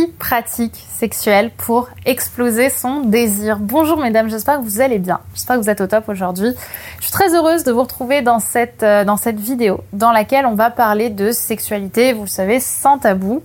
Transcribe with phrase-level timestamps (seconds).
[0.00, 3.58] six pratiques sexuelles pour exploser son désir.
[3.60, 5.20] Bonjour mesdames, j'espère que vous allez bien.
[5.34, 6.52] J'espère que vous êtes au top aujourd'hui.
[6.98, 10.46] Je suis très heureuse de vous retrouver dans cette, euh, dans cette vidéo dans laquelle
[10.46, 13.42] on va parler de sexualité, vous le savez, sans tabou.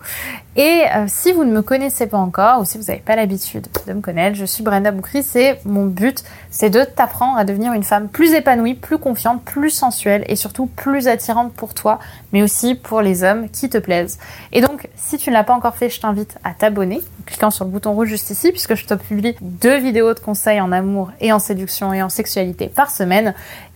[0.57, 3.67] Et euh, si vous ne me connaissez pas encore ou si vous n'avez pas l'habitude
[3.87, 7.74] de me connaître, je suis Brenda Boukri et mon but c'est de t'apprendre à devenir
[7.74, 11.99] une femme plus épanouie, plus confiante, plus sensuelle et surtout plus attirante pour toi,
[12.31, 14.18] mais aussi pour les hommes qui te plaisent.
[14.54, 17.52] Et donc, si tu ne l'as pas encore fait, je t'invite à t'abonner en cliquant
[17.52, 20.72] sur le bouton rouge juste ici puisque je te publie deux vidéos de conseils en
[20.72, 23.34] amour et en séduction et en sexualité par semaine.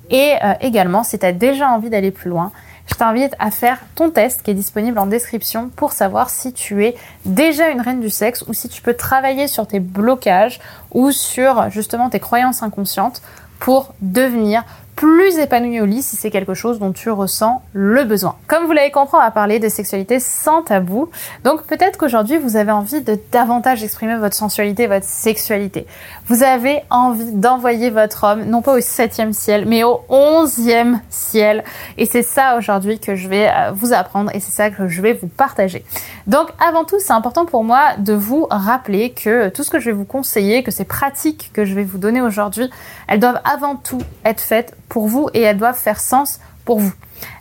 [0.09, 2.51] Et euh, également, si tu as déjà envie d'aller plus loin,
[2.89, 6.85] je t'invite à faire ton test qui est disponible en description pour savoir si tu
[6.85, 10.59] es déjà une reine du sexe ou si tu peux travailler sur tes blocages
[10.91, 13.21] ou sur justement tes croyances inconscientes
[13.59, 14.63] pour devenir
[14.99, 18.35] plus épanoui au lit si c'est quelque chose dont tu ressens le besoin.
[18.47, 21.09] Comme vous l'avez compris, on va parler de sexualité sans tabou.
[21.45, 25.87] Donc peut-être qu'aujourd'hui vous avez envie de davantage exprimer votre sensualité, votre sexualité.
[26.27, 31.63] Vous avez envie d'envoyer votre homme, non pas au septième ciel, mais au onzième ciel.
[31.97, 35.01] Et c'est ça aujourd'hui que je vais euh, vous apprendre et c'est ça que je
[35.01, 35.85] vais vous partager.
[36.27, 39.85] Donc avant tout, c'est important pour moi de vous rappeler que tout ce que je
[39.85, 42.69] vais vous conseiller, que ces pratiques que je vais vous donner aujourd'hui,
[43.07, 46.93] elles doivent avant tout être faites pour vous et elles doivent faire sens pour vous.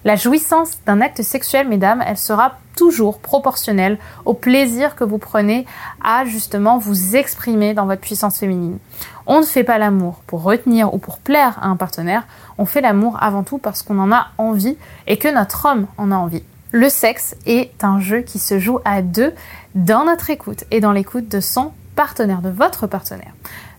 [0.04, 5.66] La jouissance d'un acte sexuel, mesdames, elle sera toujours proportionnelle au plaisir que vous prenez
[6.02, 8.78] à justement vous exprimer dans votre puissance féminine.
[9.26, 12.26] On ne fait pas l'amour pour retenir ou pour plaire à un partenaire,
[12.56, 14.76] on fait l'amour avant tout parce qu'on en a envie
[15.06, 16.44] et que notre homme en a envie.
[16.70, 19.34] Le sexe est un jeu qui se joue à deux
[19.74, 23.32] dans notre écoute et dans l'écoute de son partenaire, de votre partenaire.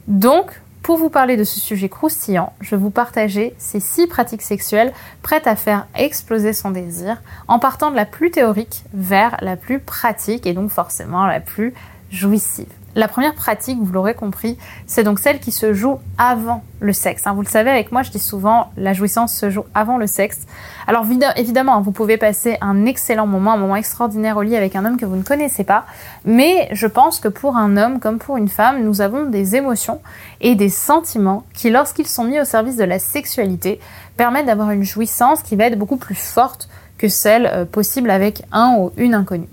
[0.07, 4.91] Donc, pour vous parler de ce sujet croustillant, je vous partager ces six pratiques sexuelles
[5.21, 9.79] prêtes à faire exploser son désir en partant de la plus théorique vers la plus
[9.79, 11.75] pratique et donc forcément la plus
[12.09, 12.73] jouissive.
[12.99, 17.25] La première pratique, vous l'aurez compris, c'est donc celle qui se joue avant le sexe.
[17.25, 17.33] Hein.
[17.33, 20.39] Vous le savez, avec moi, je dis souvent, la jouissance se joue avant le sexe.
[20.85, 21.05] Alors
[21.37, 24.83] évidemment, hein, vous pouvez passer un excellent moment, un moment extraordinaire au lit avec un
[24.83, 25.85] homme que vous ne connaissez pas,
[26.25, 30.01] mais je pense que pour un homme comme pour une femme, nous avons des émotions
[30.41, 33.79] et des sentiments qui, lorsqu'ils sont mis au service de la sexualité,
[34.17, 36.67] permettent d'avoir une jouissance qui va être beaucoup plus forte
[36.97, 39.47] que celle euh, possible avec un ou une inconnue.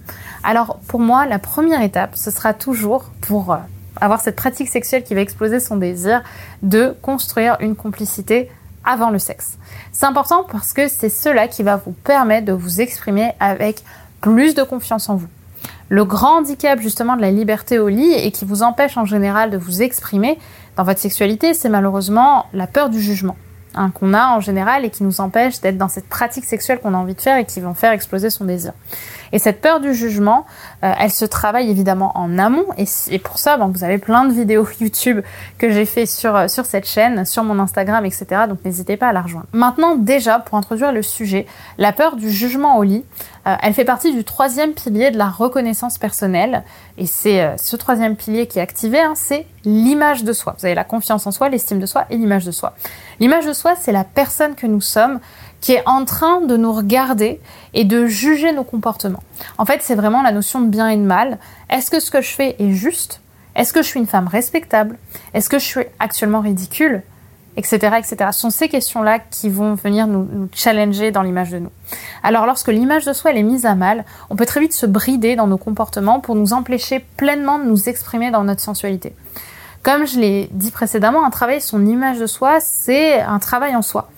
[0.49, 3.57] Alors pour moi, la première étape, ce sera toujours pour euh,
[4.01, 6.23] avoir cette pratique sexuelle qui va exploser son désir,
[6.63, 8.49] de construire une complicité
[8.85, 9.59] avant le sexe.
[9.91, 13.83] C'est important parce que c'est cela qui va vous permettre de vous exprimer avec
[14.21, 15.27] plus de confiance en vous.
[15.89, 19.51] Le grand handicap justement de la liberté au lit et qui vous empêche en général
[19.51, 20.39] de vous exprimer
[20.77, 23.35] dans votre sexualité, c'est malheureusement la peur du jugement.
[23.95, 26.97] Qu'on a en général et qui nous empêche d'être dans cette pratique sexuelle qu'on a
[26.97, 28.73] envie de faire et qui vont faire exploser son désir.
[29.33, 30.47] Et cette peur du jugement,
[30.85, 34.67] euh, elle se travaille évidemment en amont et, pour ça, vous avez plein de vidéos
[34.81, 35.21] YouTube
[35.59, 38.27] que j'ai fait sur, euh, sur cette chaîne, sur mon Instagram, etc.
[38.49, 39.47] Donc n'hésitez pas à la rejoindre.
[39.53, 41.47] Maintenant, déjà, pour introduire le sujet,
[41.79, 43.05] la peur du jugement au lit,
[43.63, 46.65] elle fait partie du troisième pilier de la reconnaissance personnelle.
[46.99, 50.57] Et c'est euh, ce troisième pilier qui est activé, hein, c'est l'image de soi.
[50.59, 52.75] Vous avez la confiance en soi, l'estime de soi et l'image de soi.
[53.21, 55.21] L'image de soi, c'est la personne que nous sommes
[55.61, 57.41] qui est en train de nous regarder
[57.73, 59.23] et de juger nos comportements.
[59.59, 61.39] En fait, c'est vraiment la notion de bien et de mal.
[61.71, 63.21] Est-ce que ce que je fais est juste?
[63.55, 64.99] Est-ce que je suis une femme respectable?
[65.35, 67.03] Est-ce que je suis actuellement ridicule?
[67.57, 68.31] Etc., etc.
[68.33, 71.71] Ce sont ces questions-là qui vont venir nous, nous challenger dans l'image de nous.
[72.23, 75.37] Alors lorsque l'image de soi est mise à mal, on peut très vite se brider
[75.37, 79.15] dans nos comportements pour nous empêcher pleinement de nous exprimer dans notre sensualité.
[79.83, 83.83] Comme je l'ai dit précédemment, un travail son image de soi, c'est un travail en
[83.83, 84.09] soi.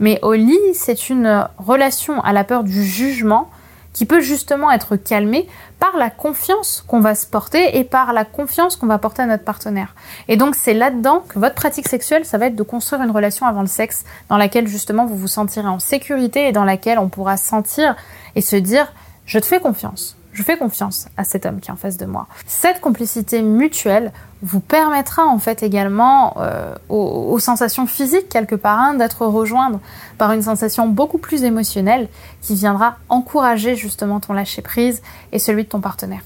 [0.00, 3.50] Mais au lit, c'est une relation à la peur du jugement
[3.98, 5.48] qui peut justement être calmé
[5.80, 9.26] par la confiance qu'on va se porter et par la confiance qu'on va porter à
[9.26, 9.96] notre partenaire.
[10.28, 13.44] Et donc c'est là-dedans que votre pratique sexuelle, ça va être de construire une relation
[13.44, 17.08] avant le sexe dans laquelle justement vous vous sentirez en sécurité et dans laquelle on
[17.08, 17.96] pourra sentir
[18.36, 18.92] et se dire
[19.26, 20.17] je te fais confiance.
[20.38, 22.28] Je fais confiance à cet homme qui est en face de moi.
[22.46, 28.94] Cette complicité mutuelle vous permettra en fait également euh, aux, sensations physiques quelque part hein,
[28.94, 29.80] d'être rejointes
[30.16, 32.08] par une sensation beaucoup plus émotionnelle
[32.40, 35.02] qui viendra encourager justement ton lâcher prise
[35.32, 36.22] et celui de ton partenaire.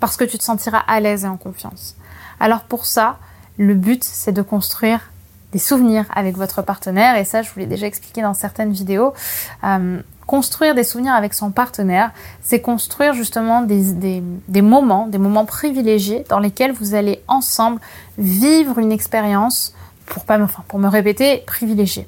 [0.00, 1.94] Parce que tu te sentiras à l'aise et en confiance.
[2.40, 3.18] Alors pour ça,
[3.56, 5.12] le but c'est de construire
[5.52, 9.14] des souvenirs avec votre partenaire et ça je vous l'ai déjà expliqué dans certaines vidéos.
[9.62, 12.10] Euh, construire des souvenirs avec son partenaire,
[12.42, 14.22] c'est construire justement des,
[14.62, 17.80] moments, des moments privilégiés dans lesquels vous allez ensemble
[18.18, 19.74] vivre une expérience,
[20.06, 22.06] pour, pas, me répéter, privilégiée.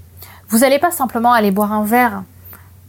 [0.48, 2.22] Vous n'allez pas simplement aller boire un verre,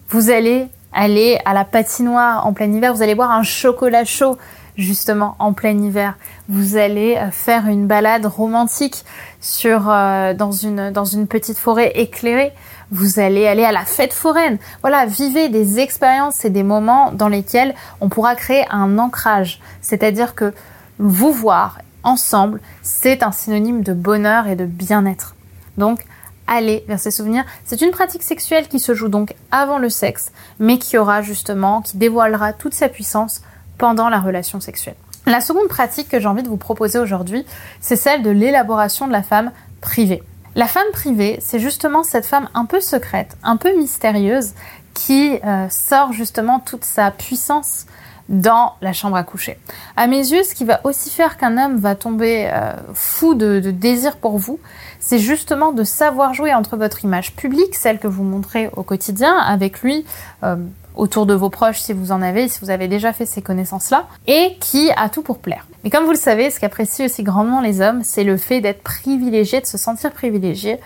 [0.10, 4.38] vous allez aller à la patinoire en plein hiver, vous allez boire un chocolat chaud
[4.78, 6.16] justement en plein hiver.
[6.50, 9.04] Vous allez euh, faire une balade romantique
[9.42, 12.54] sur euh, dans une petite forêt éclairée.
[12.92, 14.58] Vous allez aller à la fête foraine.
[14.82, 19.60] Voilà, vivez des expériences et des moments dans lesquels on pourra créer un ancrage.
[19.82, 20.54] C'est-à-dire que
[21.00, 25.36] vous voir ensemble, c'est un synonyme de bonheur et de bien-être.
[25.78, 26.06] Donc,
[26.48, 27.44] allez vers ces souvenirs.
[27.66, 31.82] C'est une pratique sexuelle qui se joue donc avant le sexe, mais qui aura justement,
[31.82, 33.42] qui dévoilera toute sa puissance
[33.78, 34.96] pendant la relation sexuelle.
[35.26, 37.46] La seconde pratique que j'ai envie de vous proposer aujourd'hui,
[37.82, 39.52] c'est celle de l'élaboration de la femme
[39.82, 40.24] privée.
[40.58, 44.54] La femme privée, c'est justement cette femme un peu secrète, un peu mystérieuse,
[44.96, 47.86] qui euh, sort justement toute sa puissance
[48.28, 49.60] dans la chambre à coucher.
[49.96, 53.60] À mes yeux, ce qui va aussi faire qu'un homme va tomber euh, fou de,
[53.60, 54.60] désir pour vous,
[55.00, 59.38] c'est justement de savoir jouer entre votre image publique, celle que vous montrez au quotidien
[59.38, 60.06] avec lui,
[60.42, 60.56] euh,
[60.98, 64.08] autour de vos proches si vous en avez, si vous avez déjà fait ces connaissances-là,
[64.26, 65.66] et qui a tout pour plaire.
[65.84, 68.84] Mais comme vous le savez, ce qu'apprécient aussi grandement les hommes, c'est le fait d'être
[68.84, 70.80] privilégié, de se sentir privilégié.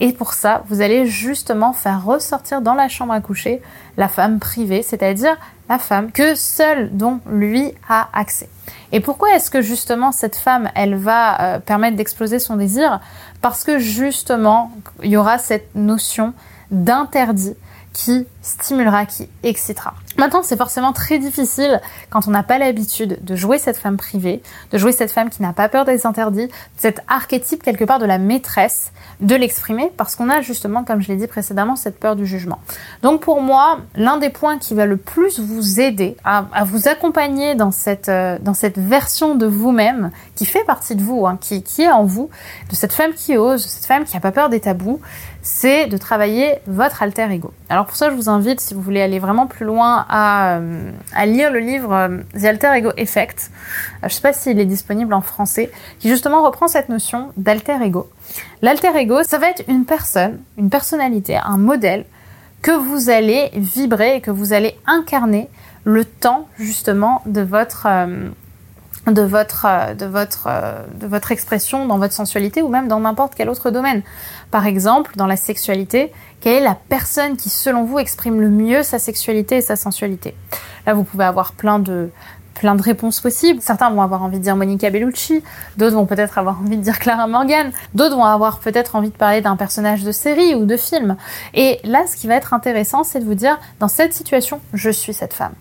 [0.00, 3.62] Et pour ça, vous allez justement faire ressortir dans la chambre à coucher
[3.96, 5.36] la femme privée, c'est-à-dire
[5.68, 8.48] la femme que seule dont lui a accès.
[8.90, 13.00] Et pourquoi est-ce que justement cette femme, elle va euh, permettre d'exploser son désir?
[13.40, 14.72] Parce que justement,
[15.02, 16.34] il y aura cette notion
[16.70, 17.54] d'interdit
[17.92, 19.94] qui stimulera, qui excitera.
[20.18, 21.80] Maintenant, c'est forcément très difficile
[22.10, 24.42] quand on n'a pas l'habitude de jouer cette femme privée,
[24.72, 28.04] de jouer cette femme qui n'a pas peur des interdits, cet archétype quelque part de
[28.04, 32.16] la maîtresse, de l'exprimer parce qu'on a justement, comme je l'ai dit précédemment, cette peur
[32.16, 32.58] du jugement.
[33.02, 37.54] Donc pour moi, l'un des points qui va le plus vous aider à, vous accompagner
[37.54, 41.62] dans cette, euh, dans cette version de vous-même qui fait partie de vous, hein, qui,
[41.62, 42.28] qui est en vous,
[42.70, 45.00] de cette femme qui ose, de cette femme qui n'a pas peur des tabous,
[45.42, 47.52] c'est de travailler votre alter ego.
[47.68, 50.90] Alors pour ça, je vous invite, si vous voulez aller vraiment plus loin, à, euh,
[51.26, 53.50] lire le livre euh, The Alter Ego Effect.
[53.50, 57.32] Euh, je ne sais pas s'il est disponible en français, qui justement reprend cette notion
[57.36, 58.10] d'alter ego.
[58.62, 62.04] L'alter ego, ça va être une personne, une personnalité, un modèle
[62.62, 65.48] que vous allez vibrer et que vous allez incarner
[65.84, 67.86] le temps justement de votre
[69.06, 73.00] de votre, euh, de, votre, euh, de votre expression dans votre sensualité ou même dans
[73.00, 74.02] n'importe quel autre domaine.
[74.50, 78.82] Par exemple, dans la sexualité, quelle est la personne qui, selon vous, exprime le mieux
[78.82, 80.34] sa sexualité et sa sensualité?
[80.86, 82.10] Là, vous pouvez avoir plein de,
[82.54, 83.60] plein de réponses possibles.
[83.60, 85.42] Certains vont avoir envie de dire Monica Bellucci,
[85.76, 89.16] d'autres vont peut-être avoir envie de dire Clara Morgan, d'autres vont avoir peut-être envie de
[89.16, 91.16] parler d'un personnage de série ou de film.
[91.54, 94.90] Et là, ce qui va être intéressant, c'est de vous dire, dans cette situation, je
[94.90, 95.54] suis cette femme.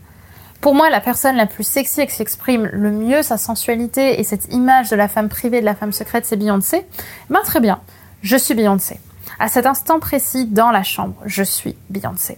[0.62, 4.24] Pour moi, la personne la plus sexy et qui s'exprime le mieux sa sensualité et
[4.24, 6.86] cette image de la femme privée, de la femme secrète, c'est Beyoncé.
[7.32, 7.80] Ben très bien,
[8.22, 9.00] je suis Beyoncé.
[9.40, 12.38] À cet instant précis, dans la chambre, je suis Beyoncé.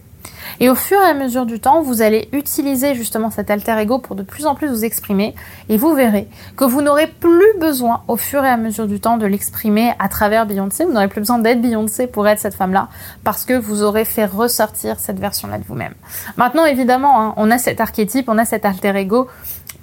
[0.60, 4.00] Et au fur et à mesure du temps, vous allez utiliser justement cet alter ego
[4.00, 5.36] pour de plus en plus vous exprimer
[5.70, 9.18] et vous verrez que vous n'aurez plus besoin au fur et à mesure du temps
[9.18, 10.86] de l'exprimer à travers Beyoncé.
[10.86, 12.90] Vous n'aurez plus besoin d'être Beyoncé pour être cette femme-là
[13.24, 15.94] parce que vous aurez fait ressortir cette version-là de vous-même.
[16.38, 19.28] Maintenant, évidemment, hein, on a cet archétype, on a cet alter ego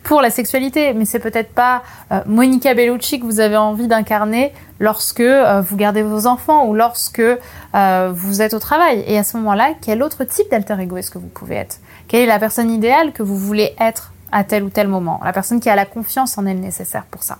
[0.03, 1.83] pour la sexualité, mais c'est peut-être pas
[2.13, 6.75] euh, Monica Bellucci que vous avez envie d'incarner lorsque euh, vous gardez vos enfants ou
[6.75, 9.05] lorsque euh, vous êtes au travail.
[9.07, 11.79] Et à ce moment-là, quel autre type d'alter ego est-ce que vous pouvez être?
[12.09, 15.21] Quelle est la personne idéale que vous voulez être à tel ou tel moment?
[15.25, 17.39] La personne qui a la confiance en elle nécessaire pour ça.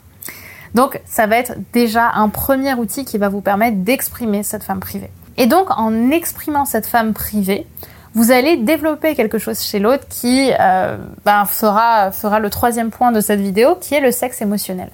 [0.75, 4.81] Donc, ça va être déjà un premier outil qui va vous permettre d'exprimer cette femme
[4.81, 5.11] privée.
[5.37, 7.67] Et donc, en exprimant cette femme privée,
[8.15, 13.13] vous allez développer quelque chose chez l'autre qui euh, ben, fera, fera le troisième point
[13.13, 14.91] de cette vidéo, qui est le sexe émotionnel.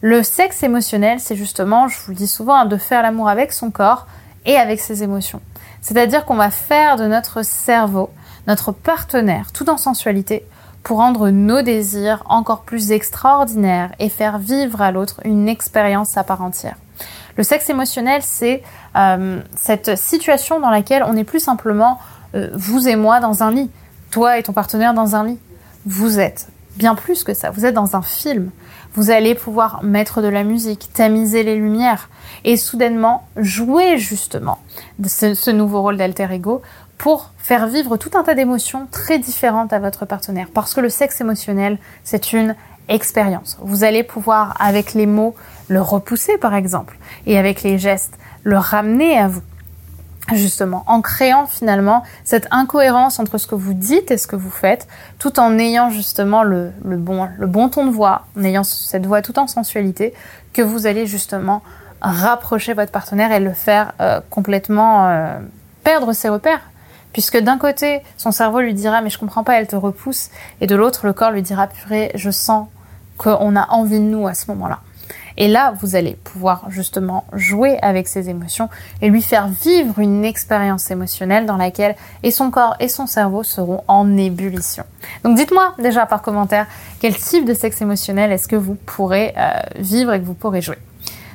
[0.00, 3.52] Le sexe émotionnel, c'est justement, je vous le dis souvent, hein, de faire l'amour avec
[3.52, 4.06] son corps
[4.44, 5.40] et avec ses émotions.
[5.80, 8.10] C'est-à-dire qu'on va faire de notre cerveau
[8.46, 10.44] notre partenaire, tout en sensualité,
[10.82, 16.22] pour rendre nos désirs encore plus extraordinaires et faire vivre à l'autre une expérience à
[16.22, 16.76] part entière.
[17.36, 18.62] Le sexe émotionnel, c'est
[18.96, 21.98] euh, cette situation dans laquelle on n'est plus simplement
[22.36, 23.70] euh, vous et moi dans un lit,
[24.10, 25.38] toi et ton partenaire dans un lit.
[25.86, 28.50] Vous êtes bien plus que ça, vous êtes dans un film.
[28.94, 32.08] Vous allez pouvoir mettre de la musique, tamiser les lumières
[32.44, 34.58] et soudainement jouer justement
[35.06, 36.62] ce, ce nouveau rôle d'alter ego
[36.96, 40.48] pour faire vivre tout un tas d'émotions très différentes à votre partenaire.
[40.52, 42.54] Parce que le sexe émotionnel, c'est une
[42.88, 43.58] expérience.
[43.60, 45.34] Vous allez pouvoir, avec les mots,
[45.68, 48.14] le repousser par exemple, et avec les gestes,
[48.44, 49.42] le ramener à vous
[50.34, 54.50] justement, en créant finalement cette incohérence entre ce que vous dites et ce que vous
[54.50, 59.38] faites, tout en ayant justement le, bon, ton de voix, en ayant cette voix tout
[59.38, 60.14] en sensualité,
[60.52, 61.62] que vous allez justement
[62.00, 65.38] rapprocher votre partenaire et le faire euh, complètement euh,
[65.84, 66.60] perdre ses repères.
[67.12, 70.30] Puisque d'un côté, son cerveau lui dira mais je comprends pas, elle te repousse,
[70.60, 72.68] et de l'autre, le corps lui dira purée, je sens
[73.16, 74.80] qu'on a envie de nous à ce moment-là.
[75.36, 78.68] Et là, vous allez pouvoir justement jouer avec ses émotions
[79.02, 83.42] et lui faire vivre une expérience émotionnelle dans laquelle et son corps et son cerveau
[83.42, 84.84] seront en ébullition.
[85.24, 86.66] Donc dites-moi déjà par commentaire
[87.00, 90.62] quel type de sexe émotionnel est-ce que vous pourrez euh, vivre et que vous pourrez
[90.62, 90.78] jouer.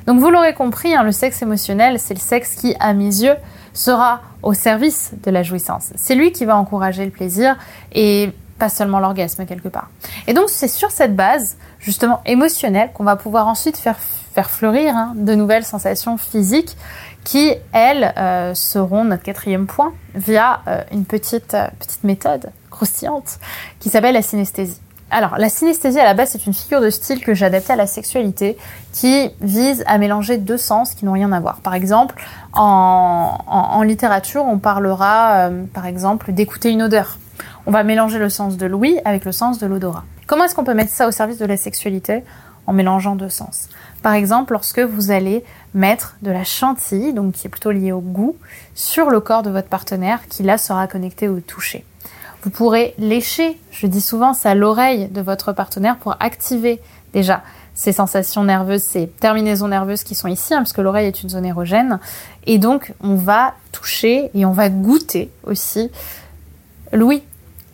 [0.06, 3.36] Donc vous l'aurez compris, hein, le sexe émotionnel, c'est le sexe qui, à mes yeux,
[3.72, 5.92] sera au service de la jouissance.
[5.94, 7.56] C'est lui qui va encourager le plaisir
[7.92, 8.32] et
[8.62, 9.90] pas seulement l'orgasme quelque part.
[10.28, 14.94] Et donc c'est sur cette base justement émotionnelle qu'on va pouvoir ensuite faire, faire fleurir
[14.96, 16.76] hein, de nouvelles sensations physiques
[17.24, 23.40] qui, elles, euh, seront notre quatrième point via euh, une petite, euh, petite méthode croustillante
[23.80, 24.78] qui s'appelle la synesthésie.
[25.10, 27.76] Alors, la synesthésie à la base, c'est une figure de style que j'ai adaptée à
[27.76, 28.56] la sexualité
[28.92, 31.56] qui vise à mélanger deux sens qui n'ont rien à voir.
[31.62, 32.14] Par exemple,
[32.52, 37.18] en, en littérature, on parlera, par exemple, d'écouter une odeur
[37.66, 40.04] on va mélanger le sens de l'ouïe avec le sens de l'odorat.
[40.26, 42.24] Comment est-ce qu'on peut mettre ça au service de la sexualité
[42.66, 43.68] en mélangeant deux sens?
[44.02, 48.00] Par exemple, lorsque vous allez mettre de la chantilly, donc qui est plutôt liée au
[48.00, 48.36] goût,
[48.74, 51.84] sur le corps de votre partenaire qui là sera connecté au toucher.
[52.42, 56.80] Vous pourrez lécher, je dis souvent, ça l'oreille de votre partenaire pour activer
[57.12, 57.42] déjà
[57.74, 61.28] ces sensations nerveuses, ces terminaisons nerveuses qui sont ici, hein, parce que l'oreille est une
[61.28, 62.00] zone érogène.
[62.46, 65.90] Et donc, on va toucher et on va goûter aussi
[66.92, 67.22] l'ouïe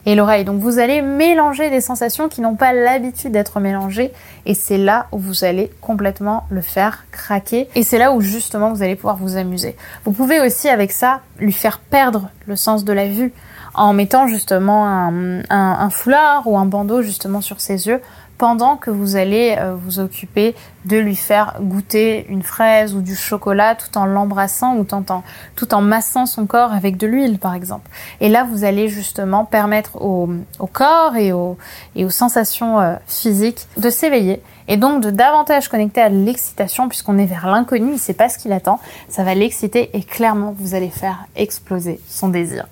[0.06, 0.44] et l'oreille.
[0.44, 4.12] Donc vous allez mélanger des sensations qui n'ont pas l'habitude d'être mélangées
[4.46, 8.72] et c'est là où vous allez complètement le faire craquer et c'est là où justement
[8.72, 9.76] vous allez pouvoir vous amuser.
[10.04, 13.32] Vous pouvez aussi avec ça lui faire perdre le sens de la vue
[13.74, 18.00] en mettant justement un, un foulard ou un bandeau justement sur ses yeux
[18.38, 20.54] pendant que vous allez euh, vous occuper
[20.84, 25.80] de lui faire goûter une fraise ou du chocolat tout en l'embrassant ou tout en,
[25.82, 27.90] massant son corps avec de l'huile par exemple.
[28.20, 30.30] Et là, vous allez justement permettre au,
[30.72, 31.58] corps et, au,
[31.96, 37.18] et aux sensations euh, physiques de s'éveiller et donc de davantage connecter à l'excitation puisqu'on
[37.18, 38.78] est vers l'inconnu, il sait pas ce qu'il attend,
[39.08, 42.66] ça va l'exciter et clairement vous allez faire exploser son désir.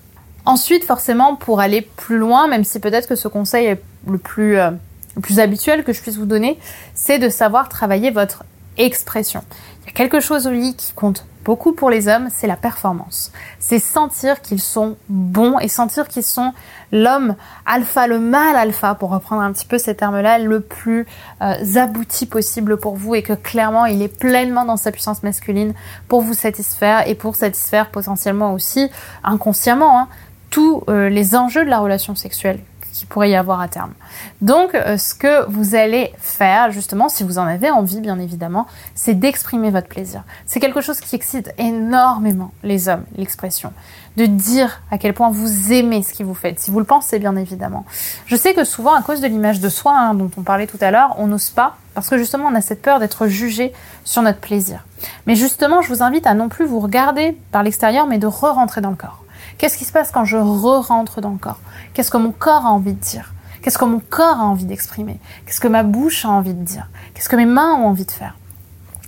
[0.45, 4.57] Ensuite, forcément, pour aller plus loin, même si peut-être que ce conseil est le plus...
[4.57, 4.71] Euh,
[5.17, 6.57] le plus habituel que je puisse vous donner,
[6.93, 8.43] c'est de savoir travailler votre
[8.77, 9.43] expression.
[9.81, 12.57] Il y a quelque chose au lit qui compte beaucoup pour les hommes, c'est la
[12.57, 13.31] performance.
[13.57, 16.53] C'est sentir qu'ils sont bons et sentir qu'ils sont
[16.91, 21.07] l'homme alpha, le mâle alpha, pour reprendre un petit peu ces termes-là, le plus
[21.41, 25.73] euh, abouti possible pour vous et que clairement il est pleinement dans sa puissance masculine
[26.07, 28.89] pour vous satisfaire et pour satisfaire potentiellement aussi
[29.23, 30.07] inconsciemment hein,
[30.49, 32.59] tous euh, les enjeux de la relation sexuelle
[32.97, 33.93] qu'il pourrait y avoir à terme.
[34.41, 38.67] Donc, euh, ce que vous allez faire, justement, si vous en avez envie, bien évidemment,
[38.95, 40.23] c'est d'exprimer votre plaisir.
[40.45, 43.73] C'est quelque chose qui excite énormément les hommes, l'expression.
[44.15, 47.19] De dire à quel point vous aimez ce qui vous faites, si vous le pensez,
[47.19, 47.85] bien évidemment.
[48.25, 50.79] Je sais que souvent, à cause de l'image de soi, hein, dont on parlait tout
[50.81, 53.73] à l'heure, on n'ose pas, parce que justement, on a cette peur d'être jugé
[54.03, 54.85] sur notre plaisir.
[55.25, 58.81] Mais justement, je vous invite à non plus vous regarder par l'extérieur, mais de re-rentrer
[58.81, 59.23] dans le corps.
[59.57, 61.59] Qu'est-ce qui se passe quand je re-rentre dans le corps?
[61.93, 63.33] Qu'est-ce que mon corps a envie de dire?
[63.61, 65.19] Qu'est-ce que mon corps a envie d'exprimer?
[65.45, 66.87] Qu'est-ce que ma bouche a envie de dire?
[67.13, 68.37] Qu'est-ce que mes mains ont envie de faire?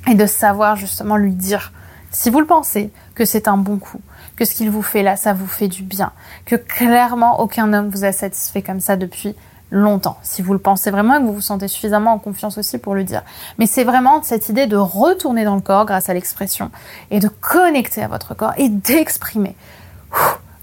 [0.07, 1.71] Et de savoir justement lui dire,
[2.11, 4.01] si vous le pensez, que c'est un bon coup,
[4.37, 6.13] que ce qu'il vous fait là, ça vous fait du bien,
[6.45, 9.35] que clairement aucun homme vous a satisfait comme ça depuis
[9.71, 12.79] longtemps, si vous le pensez vraiment et que vous vous sentez suffisamment en confiance aussi
[12.79, 13.21] pour le dire.
[13.59, 16.71] Mais c'est vraiment cette idée de retourner dans le corps grâce à l'expression
[17.11, 19.55] et de connecter à votre corps et d'exprimer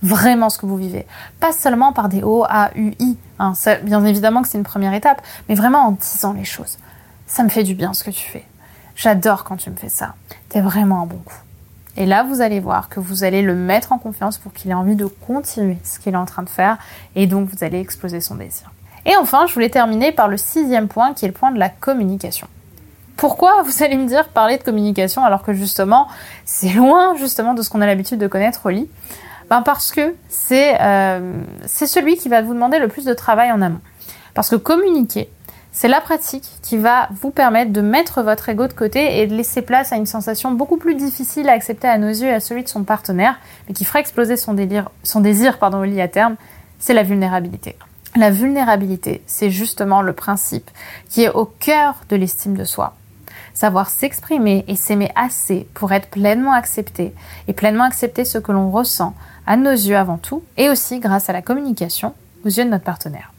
[0.07, 1.07] vraiment ce que vous vivez.
[1.41, 3.17] Pas seulement par des O, A, U, I.
[3.39, 6.79] Hein, bien évidemment que c'est une première étape, mais vraiment en disant les choses.
[7.27, 8.45] Ça me fait du bien ce que tu fais.
[8.95, 10.15] J'adore quand tu me fais ça.
[10.49, 11.35] T'es vraiment un bon coup.
[11.99, 14.75] Et là, vous allez voir que vous allez le mettre en confiance pour qu'il ait
[14.75, 16.79] envie de continuer ce qu'il est en train de faire.
[17.15, 18.71] Et donc, vous allez exploser son désir.
[19.07, 21.69] Et enfin, je voulais terminer par le sixième point qui est le point de la
[21.69, 22.49] communication.
[23.17, 26.07] Pourquoi vous allez me dire parler de communication alors que justement
[26.45, 28.91] c'est loin justement de ce qu'on a l'habitude de connaître au lit?
[29.50, 31.33] Ben Parce que c'est euh,
[31.67, 33.81] celui qui va vous demander le plus de travail en amont.
[34.35, 35.31] Parce que communiquer,
[35.73, 39.35] c'est la pratique qui va vous permettre de mettre votre ego de côté et de
[39.35, 42.41] laisser place à une sensation beaucoup plus difficile à accepter à nos yeux et à
[42.41, 43.38] celui de son partenaire,
[43.69, 44.57] mais qui fera exploser son,
[45.03, 46.37] son désir pardon, lit à terme,
[46.79, 47.76] c'est la vulnérabilité.
[48.17, 50.71] La vulnérabilité, c'est justement le principe
[51.11, 52.95] qui est au cœur de l'estime de soi
[53.57, 57.15] savoir s'exprimer et s'aimer assez pour être pleinement accepté
[57.49, 59.15] et pleinement accepter ce que l'on ressent
[59.47, 62.85] à nos yeux avant tout et aussi grâce à la communication aux yeux de notre
[62.85, 63.33] partenaire.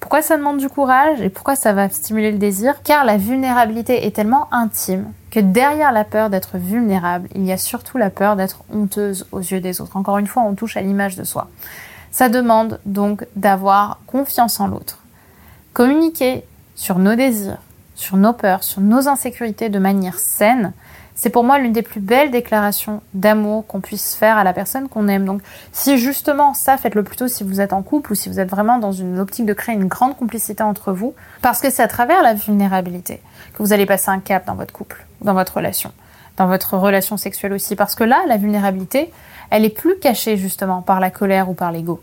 [0.00, 2.82] Pourquoi ça demande du courage et pourquoi ça va stimuler le désir?
[2.82, 7.58] Car la vulnérabilité est tellement intime que derrière la peur d'être vulnérable, il y a
[7.58, 9.96] surtout la peur d'être honteuse aux yeux des autres.
[9.98, 11.48] Encore une fois, on touche à l'image de soi.
[12.10, 14.98] Ça demande donc d'avoir confiance en l'autre.
[15.72, 16.42] Communiquer
[16.74, 17.58] sur nos désirs,
[17.94, 20.72] sur nos peurs, sur nos insécurités de manière saine,
[21.14, 24.88] c'est pour moi l'une des plus belles déclarations d'amour qu'on puisse faire à la personne
[24.88, 25.24] qu'on aime.
[25.24, 28.48] Donc si justement ça, faites-le plutôt si vous êtes en couple ou si vous êtes
[28.48, 31.88] vraiment dans une optique de créer une grande complicité entre vous, parce que c'est à
[31.88, 33.20] travers la vulnérabilité
[33.54, 35.92] que vous allez passer un cap dans votre couple, dans votre relation,
[36.38, 39.12] dans votre relation sexuelle aussi, parce que là, la vulnérabilité,
[39.50, 42.02] elle est plus cachée justement par la colère ou par l'ego.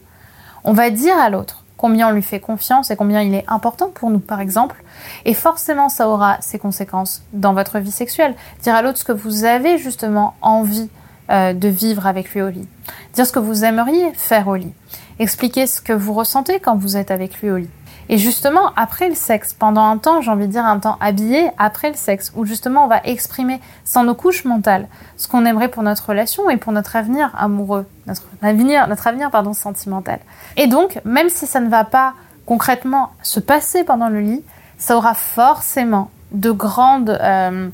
[0.64, 3.90] On va dire à l'autre combien on lui fait confiance et combien il est important
[3.90, 4.84] pour nous, par exemple.
[5.24, 8.36] Et forcément, ça aura ses conséquences dans votre vie sexuelle.
[8.62, 10.90] Dire à l'autre ce que vous avez justement envie
[11.30, 12.68] euh, de vivre avec lui au lit.
[13.14, 14.74] Dire ce que vous aimeriez faire au lit.
[15.20, 17.70] Expliquer ce que vous ressentez quand vous êtes avec lui au lit.
[18.12, 21.52] Et justement, après le sexe, pendant un temps, j'ai envie de dire un temps habillé
[21.60, 25.70] après le sexe, où justement on va exprimer sans nos couches mentales ce qu'on aimerait
[25.70, 30.20] pour notre relation et pour notre avenir amoureux, notre avenir, notre avenir pardon, sentimental.
[30.58, 32.16] Et donc, même si ça ne va pas
[32.48, 34.44] concrètement se passer pendant le lit,
[34.80, 37.70] ça aura forcément de grandes euh,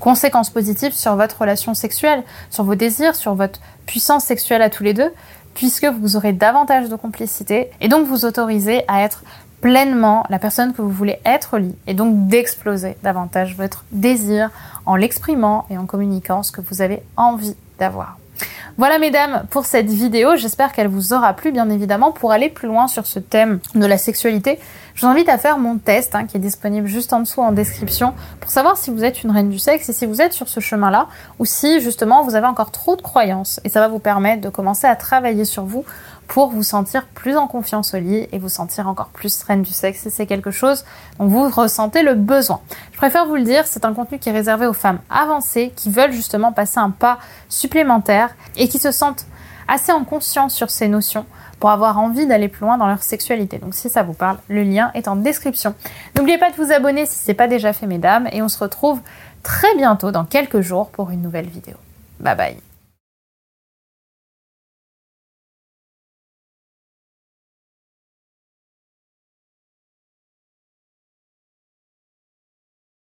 [0.00, 4.82] conséquences positives sur votre relation sexuelle, sur vos désirs, sur votre puissance sexuelle à tous
[4.82, 5.12] les deux,
[5.54, 9.22] puisque vous aurez davantage de complicité et donc vous autorisez à être
[9.60, 14.50] pleinement la personne que vous voulez être au lit et donc d'exploser davantage votre désir
[14.86, 18.18] en l'exprimant et en communiquant ce que vous avez envie d'avoir.
[18.78, 22.12] Voilà mesdames pour cette vidéo, j'espère qu'elle vous aura plu bien évidemment.
[22.12, 24.58] Pour aller plus loin sur ce thème de la sexualité,
[24.94, 27.52] je vous invite à faire mon test hein, qui est disponible juste en dessous en
[27.52, 30.48] description pour savoir si vous êtes une reine du sexe et si vous êtes sur
[30.48, 33.98] ce chemin-là ou si justement vous avez encore trop de croyances et ça va vous
[33.98, 35.84] permettre de commencer à travailler sur vous
[36.30, 39.72] pour vous sentir plus en confiance au lit et vous sentir encore plus reine du
[39.72, 40.84] sexe si c'est quelque chose
[41.18, 42.60] dont vous ressentez le besoin.
[42.92, 45.90] Je préfère vous le dire, c'est un contenu qui est réservé aux femmes avancées qui
[45.90, 47.18] veulent justement passer un pas
[47.48, 49.26] supplémentaire et qui se sentent
[49.66, 51.26] assez en conscience sur ces notions
[51.58, 53.58] pour avoir envie d'aller plus loin dans leur sexualité.
[53.58, 55.74] Donc si ça vous parle, le lien est en description.
[56.16, 58.58] N'oubliez pas de vous abonner si ce n'est pas déjà fait mesdames et on se
[58.58, 59.00] retrouve
[59.42, 61.74] très bientôt dans quelques jours pour une nouvelle vidéo.
[62.20, 62.69] Bye bye